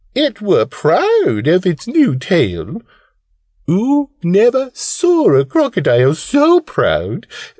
"It 0.15 0.41
were 0.41 0.65
proud 0.65 1.45
of 1.45 1.63
its 1.63 1.85
new 1.87 2.15
tail! 2.15 2.81
Oo 3.69 4.09
never 4.23 4.71
saw 4.73 5.31
a 5.35 5.45
Crocodile 5.45 6.15
so 6.15 6.59
proud! 6.59 7.27